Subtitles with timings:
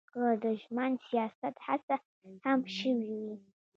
[0.13, 1.95] که د ژمن سیاست هڅه
[2.45, 3.35] هم شوې وي.